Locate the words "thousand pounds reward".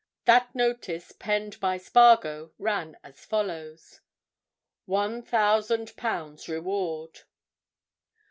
5.21-7.19